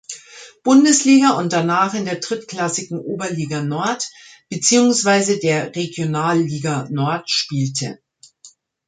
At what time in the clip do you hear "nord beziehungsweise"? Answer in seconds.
3.61-5.37